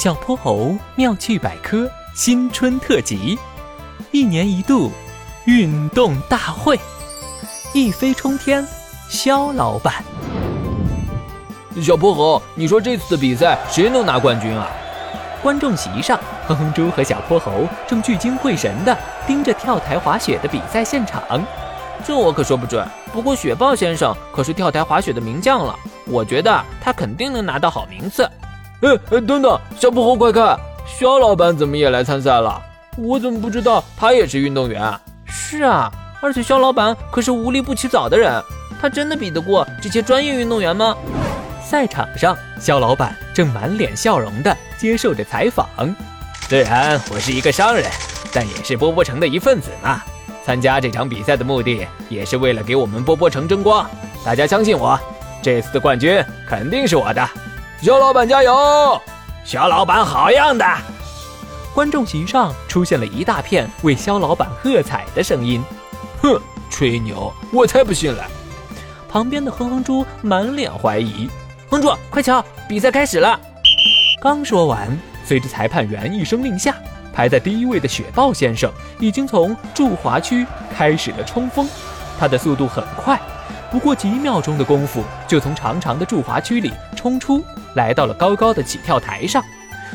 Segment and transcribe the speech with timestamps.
[0.00, 3.38] 小泼猴妙趣百科新春特辑，
[4.12, 4.90] 一年一度
[5.44, 6.80] 运动大会，
[7.74, 8.66] 一飞冲天，
[9.10, 10.02] 肖老板。
[11.82, 14.70] 小泼猴，你说这次的比赛谁能拿冠军啊？
[15.42, 18.96] 观众席上，哼哼猪和小泼猴正聚精会神地
[19.26, 21.22] 盯着跳台滑雪的比赛现场。
[22.06, 22.88] 这我可说不准。
[23.12, 28.26] 不过雪豹先生可是跳台滑雪的名将了，我觉得他肯定能拿到好名次。
[28.82, 32.60] 哎哎，等等，小泼猴快看，肖老板怎么也来参赛了？
[32.96, 34.92] 我怎么不知道他也是运动员？
[35.26, 38.42] 是啊，而且肖老板可是无利不起早的人，
[38.80, 40.96] 他真的比得过这些专业运动员吗？
[41.62, 45.68] 赛场上，肖老板正满脸笑容地接受着采访。
[46.48, 47.84] 虽然我是一个商人，
[48.32, 50.02] 但也是波波城的一份子嘛。
[50.42, 53.88] 参加这场比赛的目的，也是为了给我们波波城争光。
[54.24, 54.98] 大家相信我，
[55.42, 57.28] 这次的冠军肯定是我的。
[57.82, 59.00] 肖老板加油！
[59.42, 60.66] 肖老板好样的！
[61.74, 65.62] 观众席上出现了一大片为肖老板喝彩的声音。
[66.20, 68.22] 哼，吹牛，我才不信嘞！
[69.08, 71.30] 旁边的哼哼猪满脸怀疑。
[71.70, 73.40] 哼猪，快瞧，比赛开始了！
[74.20, 74.86] 刚说完，
[75.24, 76.74] 随着裁判员一声令下。
[77.14, 81.66] 排在第一位的雪豹先生已经从驻华区开始了冲锋，
[82.18, 83.18] 他的速度很快，
[83.70, 86.70] 不过几秒钟的功夫就从长长的驻华区里
[87.00, 87.42] 冲出，
[87.76, 89.42] 来到了高高的起跳台上。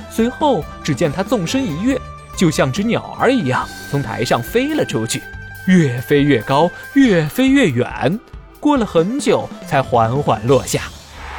[0.10, 2.02] 随后，只见他纵身一跃，
[2.36, 5.22] 就像只鸟儿一样从台上飞了出去，
[5.68, 8.20] 越飞越高，越飞越远。
[8.60, 10.82] 过了很久，才缓缓落下，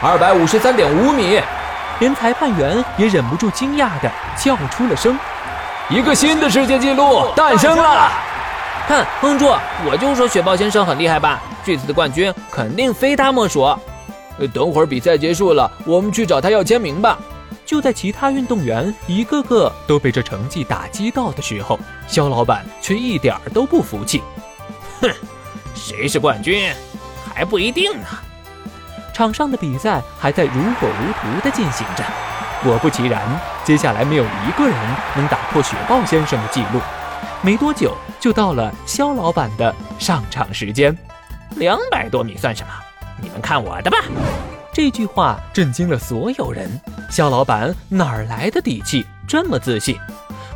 [0.00, 1.40] 二百五十三点五米，
[1.98, 5.18] 连裁判员也忍不住惊讶地叫出了声。
[5.90, 8.08] 一个新的世界纪录诞生了！
[8.86, 9.52] 看，哼住！
[9.90, 11.40] 我就说雪豹先生很厉害吧？
[11.64, 13.76] 这次的冠军肯定非他莫属。
[14.38, 17.18] 呃，等会儿比赛结束了，我们去找他要签名吧。
[17.64, 24.22] 就在其他运动员一个个都被这成绩打击到的时候，肖老板却一点儿都不服气。
[25.00, 25.10] 哼，
[25.74, 26.72] 谁是冠军
[27.34, 28.06] 还不一定呢。
[29.12, 32.04] 场上的比赛还在如火如荼地进行着。
[32.62, 33.20] 果不其然，
[33.64, 34.76] 接下来没有一个人
[35.16, 36.80] 能打破雪豹先生的记录。
[37.42, 40.96] 没多久，就到了肖老板的上场时间。
[41.56, 42.72] 两百多米算什么？
[43.20, 43.98] 你们看我的吧！
[44.72, 46.68] 这句话震惊了所有人。
[47.10, 49.96] 肖老板哪儿来的底气这么自信？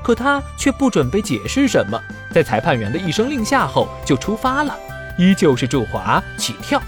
[0.03, 2.01] 可他却不准备解释什么，
[2.33, 4.77] 在裁判员的一声令下后就出发了，
[5.19, 6.81] 依旧是助滑起跳。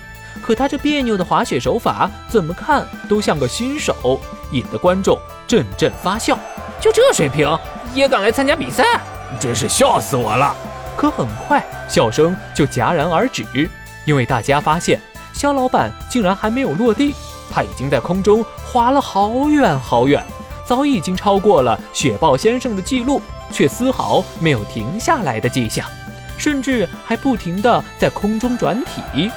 [0.42, 4.20] 可他这别扭的滑雪手法，怎么看都像个新手。
[4.50, 6.38] 引得观众阵阵发笑，
[6.80, 7.48] 就这水平
[7.94, 8.84] 也敢来参加比赛，
[9.40, 10.54] 真是笑死我了！
[10.96, 13.44] 可很快笑声就戛然而止，
[14.04, 15.00] 因为大家发现
[15.32, 17.14] 肖老板竟然还没有落地，
[17.50, 20.24] 他已经在空中滑了好远好远，
[20.64, 23.20] 早已经超过了雪豹先生的记录，
[23.50, 25.86] 却丝毫没有停下来的迹象，
[26.38, 29.30] 甚至还不停地在空中转体。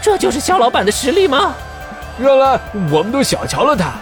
[0.00, 1.54] 这就是肖老板的实力吗？
[2.18, 2.58] 原来
[2.92, 3.92] 我们都小瞧了他。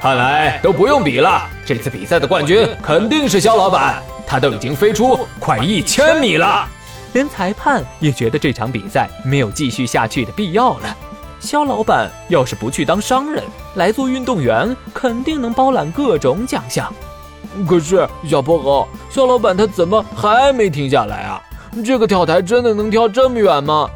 [0.00, 6.66] 看来都不用比了，这次比赛的冠军肯定是肖老板，他都已经飞出快一千米了。
[7.12, 10.96] 连裁判也觉得这场比赛没有继续下去的必要了。
[11.40, 13.42] 肖老板要是不去当商人，
[13.74, 16.92] 来做运动员，肯定能包揽各种奖项。
[17.66, 21.40] 可是小泼猴，肖老板他怎么还没停下来啊？
[21.84, 23.88] 这个跳台真的能跳这么远吗？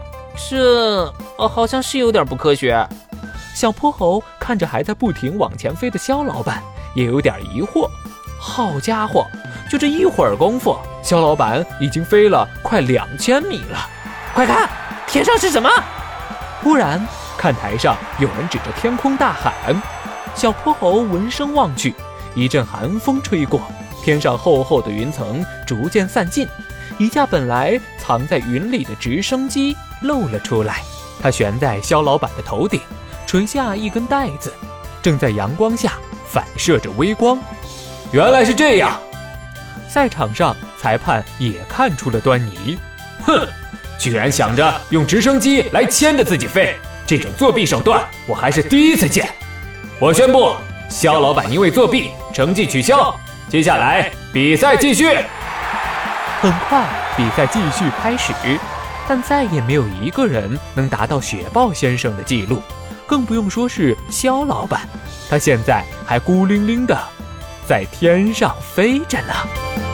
[0.48, 1.04] 这，
[1.36, 2.86] 哦，好像是有点不科学。
[3.54, 6.62] 小泼猴看着还在不停往前飞的肖老板，
[6.94, 7.88] 也有点疑惑。
[8.41, 9.26] 好家伙，
[9.70, 13.87] 就这一会儿功夫，肖老板已经飞了快两千米了。
[14.32, 14.66] 快看，
[15.06, 15.70] 天上是什么？
[16.62, 17.06] 忽然，
[17.37, 19.53] 看台上有人指着天空大喊。
[20.34, 21.94] 小泼猴闻声望去，
[22.34, 23.60] 一阵寒风吹过，
[24.03, 26.48] 天上厚厚的云层逐渐散尽，
[26.97, 30.81] 一架本来藏在云里的直升机露了出来，
[31.20, 32.81] 它悬在肖老板的头顶。
[33.26, 34.53] 垂下一根带子，
[35.03, 35.93] 正在阳光下
[36.26, 37.38] 反射着微光。
[38.11, 38.99] 原来是这样。
[39.94, 42.76] 赛场上，裁判也看出了端倪。
[43.25, 43.46] 哼，
[43.96, 46.75] 居然想着用直升机来牵着自己飞，
[47.06, 49.29] 这种作弊手段我还是第一次见。
[50.00, 50.56] 我宣布，
[50.91, 53.14] 肖老板因为作弊，成绩取消。
[53.49, 55.06] 接下来比赛继续。
[56.41, 56.85] 很快，
[57.17, 58.32] 比赛继续开始，
[59.06, 62.61] 但再也没有一个人能达到雪豹先生的记录。
[63.06, 64.88] 更不用说是肖老板，
[65.31, 66.99] 他现在还孤零零的
[67.66, 69.94] 在天上飞着呢。